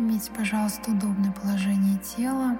[0.00, 2.58] Примите, пожалуйста, удобное положение тела,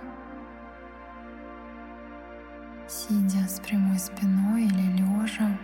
[2.86, 5.56] сидя с прямой спиной или лежа.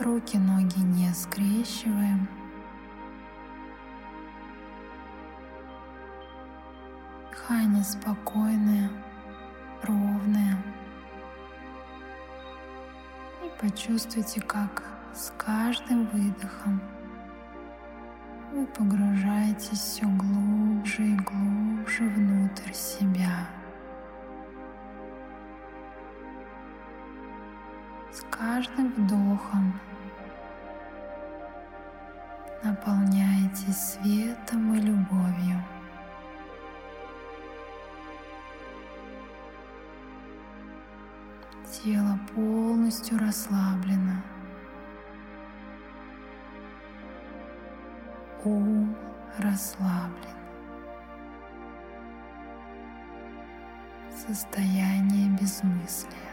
[0.00, 2.28] Руки, ноги не скрещиваем.
[7.30, 8.90] Дыхание спокойное,
[9.84, 10.60] ровное.
[13.44, 14.82] И почувствуйте, как
[15.14, 16.80] с каждым выдохом
[18.52, 23.48] вы погружаетесь все глубже и глубже внутрь себя.
[28.12, 29.80] С каждым вдохом
[32.64, 35.62] наполняетесь светом и любовью.
[41.70, 44.22] Тело полностью расслаблено.
[48.42, 48.96] Ум
[49.38, 50.30] расслаблен.
[54.10, 56.30] Состояние безмыслия.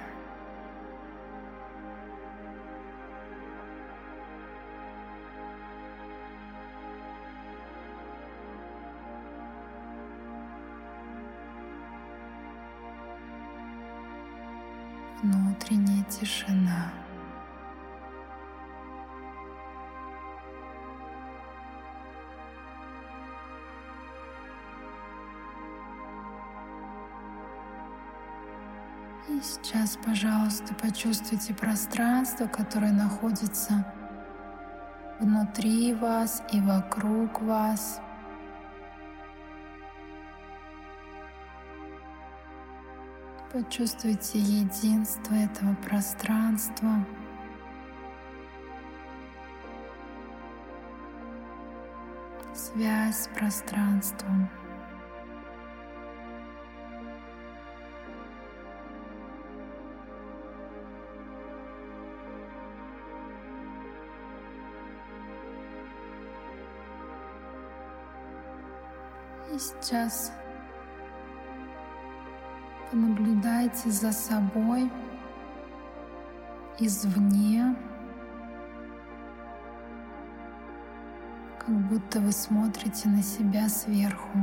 [15.24, 16.94] внутренняя тишина.
[29.42, 33.86] Сейчас, пожалуйста, почувствуйте пространство, которое находится
[35.20, 38.02] внутри вас и вокруг вас.
[43.54, 47.06] Почувствуйте единство этого пространства.
[52.54, 54.50] Связь с пространством.
[69.54, 70.32] И сейчас
[72.90, 74.90] Понаблюдайте за собой
[76.80, 77.76] извне,
[81.60, 84.38] как будто вы смотрите на себя сверху.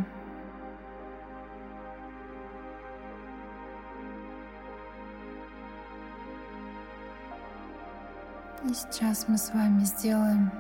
[8.69, 10.53] И сейчас мы с вами сделаем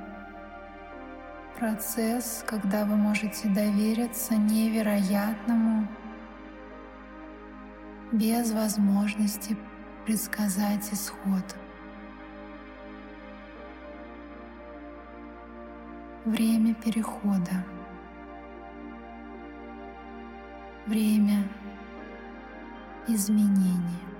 [1.58, 5.88] процесс, когда вы можете довериться невероятному
[8.12, 9.56] без возможности
[10.04, 11.44] предсказать исход.
[16.24, 17.64] Время перехода.
[20.86, 21.48] Время
[23.08, 24.13] изменений.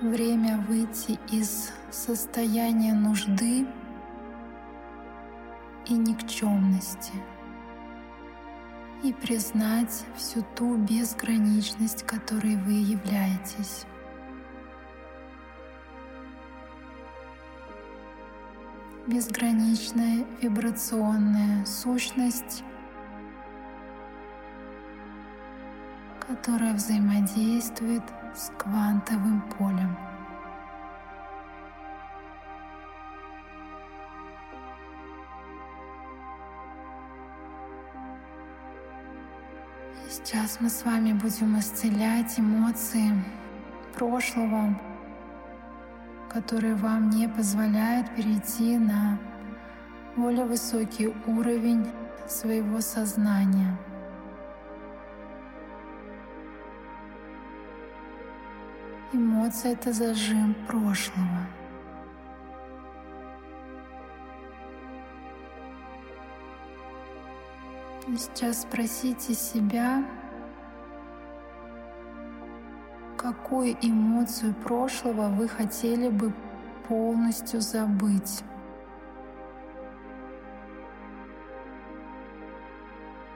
[0.00, 3.66] Время выйти из состояния нужды
[5.86, 7.12] и никчемности–
[9.02, 13.84] и признать всю ту безграничность, которой вы являетесь.
[19.06, 22.62] Безграничная вибрационная сущность,
[26.20, 28.02] которая взаимодействует
[28.38, 29.96] с квантовым полем.
[40.08, 43.12] Сейчас мы с вами будем исцелять эмоции
[43.94, 44.78] прошлого,
[46.32, 49.18] которые вам не позволяют перейти на
[50.14, 51.88] более высокий уровень
[52.28, 53.76] своего сознания.
[59.12, 61.46] Эмоция— это зажим прошлого—
[68.08, 70.02] И сейчас спросите себя,
[73.18, 76.32] какую эмоцию прошлого вы хотели бы
[76.88, 78.42] полностью забыть.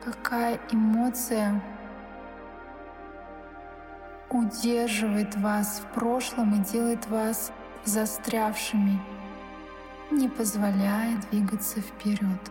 [0.03, 1.61] Какая эмоция
[4.33, 7.53] удерживает вас в прошлом и делает вас
[7.85, 9.01] застрявшими,
[10.11, 12.51] не позволяя двигаться вперед.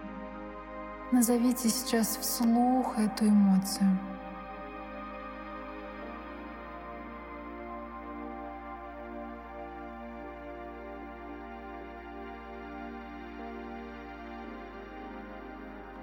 [1.11, 3.97] Назовите сейчас вслух эту эмоцию.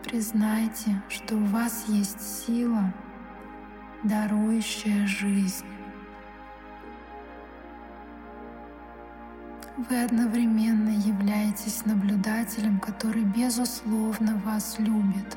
[0.02, 2.92] Признайте, что у вас есть сила—
[4.02, 5.66] дарующая жизнь.
[9.76, 15.36] Вы одновременно являетесь наблюдателем, который безусловно вас любит.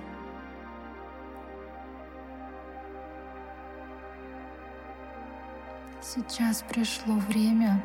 [6.02, 7.82] Сейчас пришло время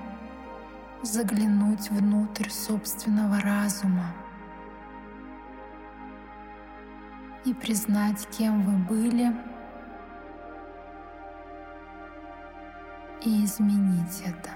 [1.02, 4.14] заглянуть внутрь собственного разума
[7.44, 9.32] и признать, кем вы были,
[13.26, 14.50] и изменить это.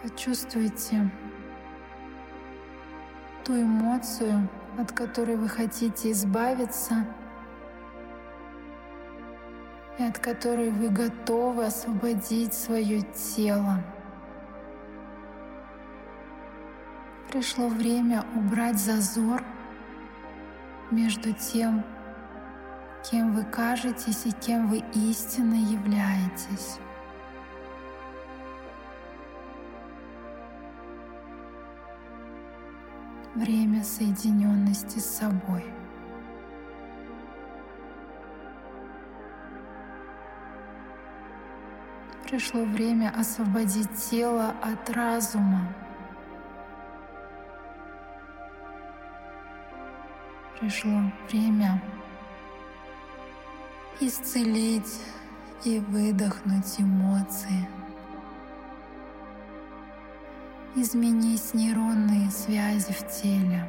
[0.00, 1.10] Почувствуйте
[3.44, 4.48] ту эмоцию,
[4.78, 7.06] от которой вы хотите избавиться
[9.98, 13.82] и от которой вы готовы освободить свое тело.
[17.30, 19.42] Пришло время убрать зазор
[20.94, 21.84] между тем,
[23.10, 26.78] кем вы кажетесь и кем вы истинно являетесь.
[33.34, 35.64] время соединенности с собой.
[42.22, 45.68] Пришло время освободить тело от разума.
[50.64, 51.78] Пришло время
[54.00, 54.98] исцелить
[55.62, 57.68] и выдохнуть эмоции
[60.74, 63.68] изменить нейронные связи в теле,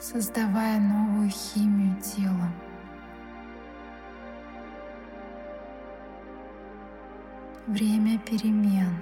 [0.00, 2.50] создавая новую химию тела.
[7.66, 8.96] Время перемен.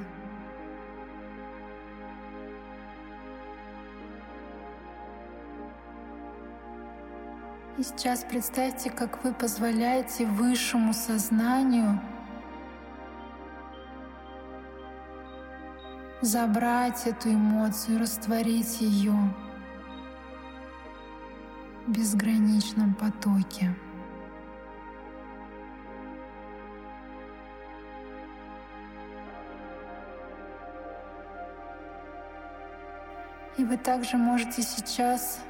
[7.78, 12.00] И сейчас представьте, как вы позволяете высшему сознанию
[16.22, 19.12] забрать эту эмоцию, растворить ее
[21.86, 23.74] в безграничном потоке.
[33.58, 35.40] И вы также можете сейчас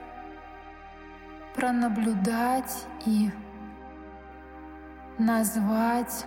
[1.56, 3.30] пронаблюдать и
[5.18, 6.26] назвать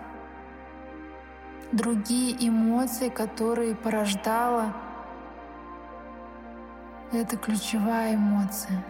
[1.72, 4.74] другие эмоции, которые порождала
[7.12, 8.84] эта ключевая эмоция.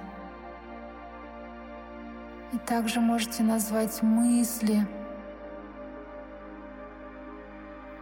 [2.54, 4.88] И также можете назвать мысли,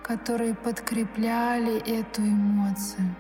[0.04, 3.16] которые подкрепляли эту эмоцию.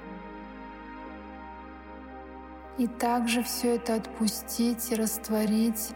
[2.77, 5.94] И также все это отпустить и растворить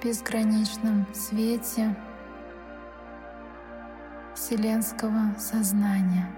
[0.00, 1.94] в безграничном свете
[4.34, 6.34] вселенского сознания.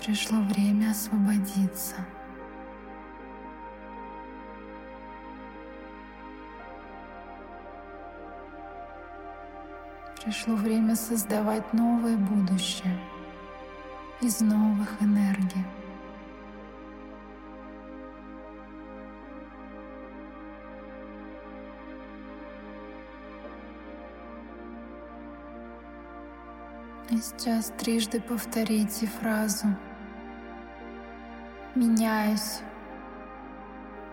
[0.00, 1.96] Пришло время освободиться.
[10.22, 12.73] Пришло время создавать новое будущее
[14.24, 15.64] из новых энергий.
[27.10, 29.66] И сейчас трижды повторите фразу
[31.74, 32.60] «Меняюсь,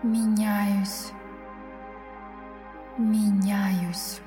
[0.02, 1.10] меняюсь,
[2.98, 4.20] меняюсь».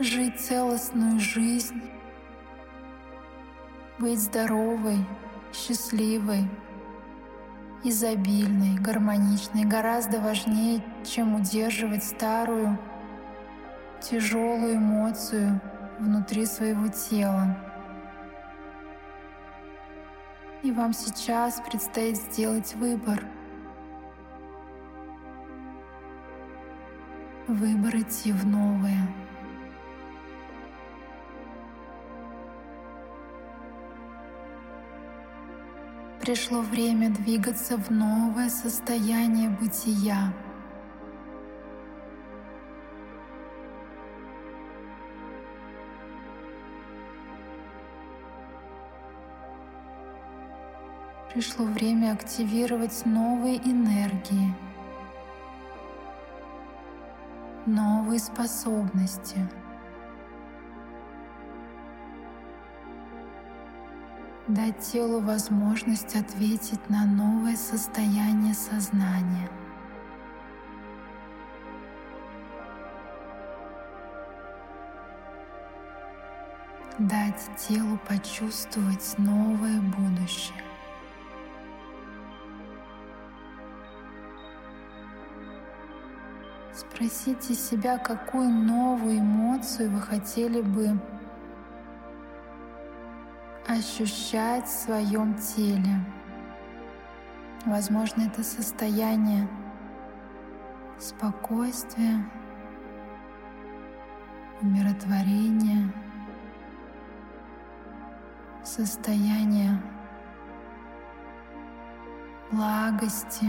[0.00, 1.80] Жить целостную жизнь
[4.00, 4.98] быть здоровой,
[5.52, 6.50] счастливой,
[7.84, 12.76] изобильной, гармоничной гораздо важнее, чем удерживать старую,
[14.00, 15.60] тяжелую эмоцию
[16.00, 17.56] внутри своего тела.
[20.64, 23.22] И вам сейчас предстоит сделать выбор.
[27.46, 29.23] Выбор идти в новое.
[36.24, 40.32] пришло время двигаться в новое состояние бытия.
[51.34, 54.54] Пришло время активировать новые энергии,
[57.66, 59.46] новые способности–
[64.46, 69.48] Дать телу возможность ответить на новое состояние сознания–
[76.98, 80.62] дать телу почувствовать новое будущее.
[86.72, 90.98] Спросите себя, какую новую эмоцию вы хотели бы
[93.78, 96.04] ощущать в своем теле.
[97.66, 99.48] Возможно, это состояние
[100.98, 102.24] спокойствия,
[104.60, 105.92] умиротворения–
[108.64, 109.80] состояние
[112.50, 113.46] благости,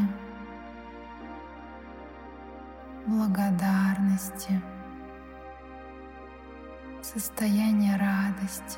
[3.07, 4.61] благодарности,
[7.01, 8.77] состояние радости,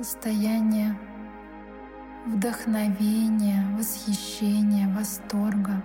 [0.00, 0.98] состояние
[2.24, 5.82] вдохновения, восхищения, восторга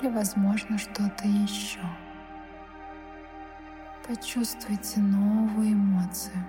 [0.00, 1.80] или, возможно, что-то еще.
[4.06, 6.44] Почувствуйте новую эмоцию.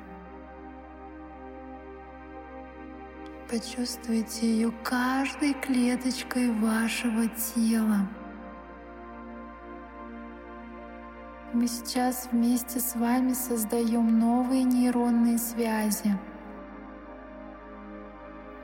[3.50, 8.08] Почувствуйте ее каждой клеточкой вашего тела.
[11.54, 16.18] Мы сейчас вместе с вами создаем новые нейронные связи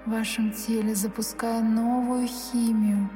[0.06, 3.08] в вашем теле, запуская новую химию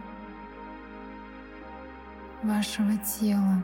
[2.43, 3.63] вашего тела.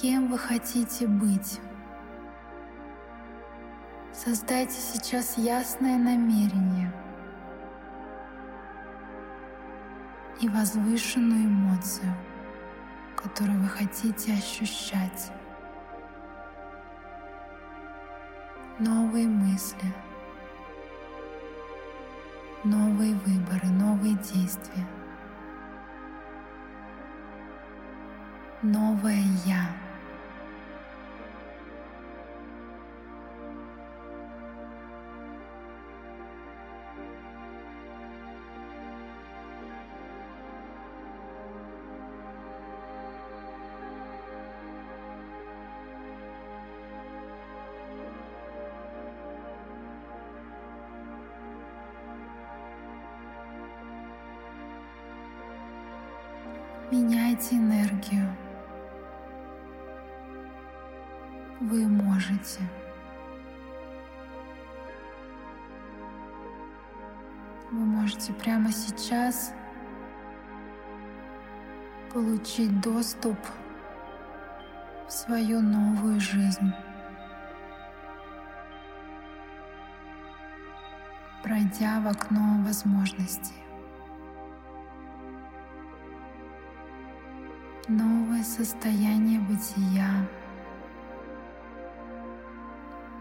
[0.00, 1.60] кем вы хотите быть.
[4.14, 6.90] Создайте сейчас ясное намерение
[10.40, 12.14] и возвышенную эмоцию,
[13.14, 15.30] которую вы хотите ощущать.
[18.78, 19.94] Новые мысли,
[22.64, 24.86] новые выборы, новые действия.
[28.62, 29.68] Новое Я.
[56.90, 58.36] Меняйте энергию.
[61.60, 62.60] Вы можете.
[67.70, 69.54] Вы можете прямо сейчас
[72.12, 73.38] получить доступ
[75.06, 76.72] в свою новую жизнь.
[81.42, 83.59] пройдя в окно возможностей.
[87.90, 90.28] Новое состояние бытия,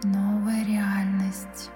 [0.04, 1.72] новая реальность.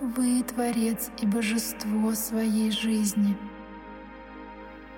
[0.00, 3.36] Вы Творец и Божество своей жизни.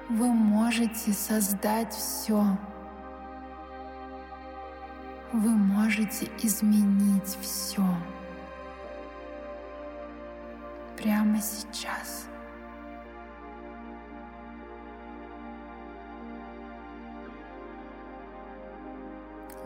[0.08, 2.56] Вы можете создать все.
[5.32, 7.84] Вы можете изменить все.
[11.04, 12.28] Прямо сейчас.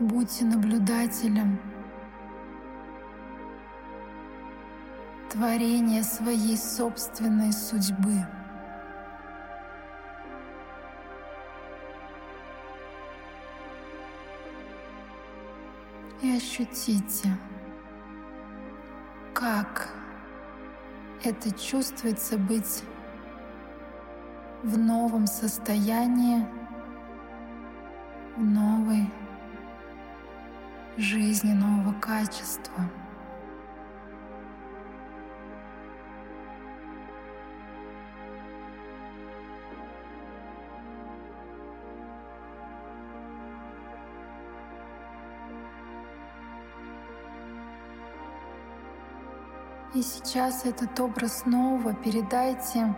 [0.01, 1.57] Будьте наблюдателем
[5.29, 8.25] творения своей собственной судьбы.
[16.21, 17.29] И ощутите,
[19.33, 19.98] как
[21.23, 22.83] это чувствуется быть
[24.63, 26.45] в новом состоянии,
[28.35, 29.09] в новой
[30.97, 32.89] жизни, нового качества.
[49.95, 52.93] И сейчас этот образ снова передайте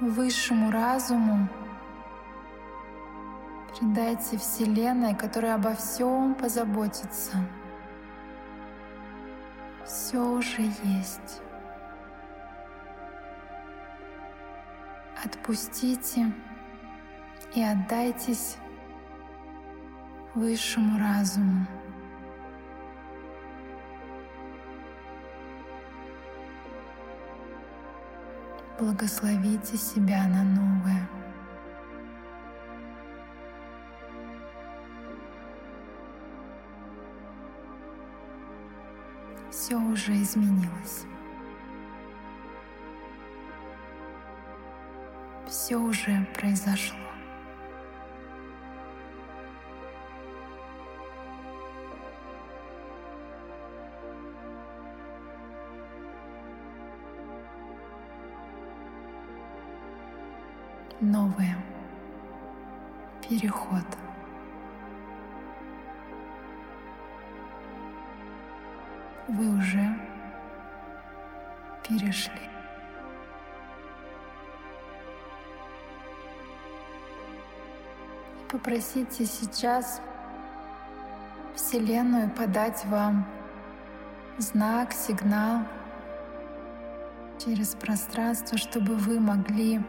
[0.00, 1.46] высшему разуму,
[3.68, 7.36] передайте Вселенной, которая обо всем позаботится.
[9.84, 11.42] Все уже есть.
[15.22, 16.32] Отпустите
[17.54, 18.56] и отдайтесь
[20.34, 21.66] высшему разуму.
[28.78, 31.08] Благословите себя на новое.
[39.50, 41.04] Все уже изменилось.
[45.46, 47.11] Все уже произошло.
[63.32, 63.86] Переход.
[69.26, 69.98] Вы уже
[71.88, 72.32] перешли.
[78.36, 80.02] И попросите сейчас
[81.54, 83.26] Вселенную подать вам
[84.36, 85.62] знак, сигнал
[87.42, 89.80] через пространство, чтобы вы могли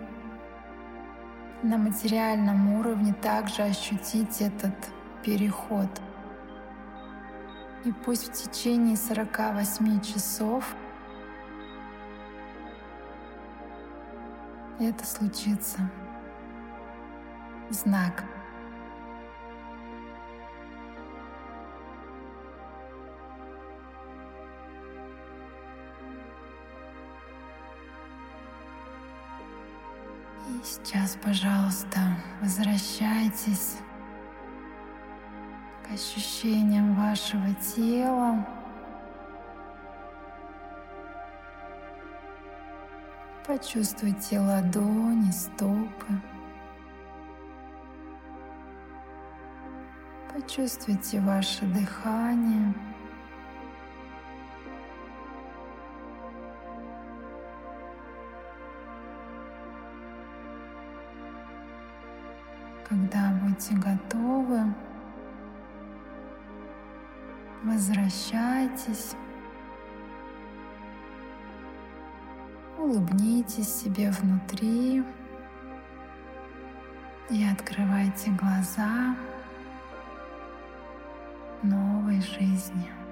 [1.64, 4.76] на материальном уровне также ощутить этот
[5.24, 5.88] переход.
[7.86, 10.76] И пусть в течение 48 часов
[14.80, 15.80] это случится.
[17.70, 18.26] Знак.
[31.14, 32.00] Сейчас, пожалуйста,
[32.42, 33.78] возвращайтесь
[35.84, 38.48] к ощущениям вашего тела.
[43.46, 46.14] Почувствуйте ладони, стопы.
[50.34, 52.74] Почувствуйте ваше дыхание.
[63.53, 64.74] Будете готовы,
[67.63, 69.13] возвращайтесь,
[72.77, 75.03] улыбнитесь себе внутри
[77.29, 79.16] и открывайте глаза
[81.61, 83.02] новой жизни.